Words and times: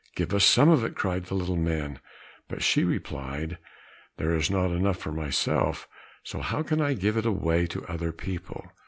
"Give 0.15 0.33
us 0.33 0.43
some 0.45 0.67
of 0.69 0.83
it," 0.83 0.95
cried 0.95 1.25
the 1.25 1.35
little 1.35 1.55
men; 1.57 1.99
but 2.47 2.63
she 2.63 2.83
replied, 2.83 3.59
"There 4.17 4.33
is 4.33 4.49
not 4.49 4.71
enough 4.71 4.97
for 4.97 5.11
myself, 5.11 5.87
so 6.23 6.39
how 6.39 6.63
can 6.63 6.81
I 6.81 6.95
give 6.95 7.17
it 7.17 7.25
away 7.27 7.67
to 7.67 7.85
other 7.85 8.11
people?" 8.11 8.71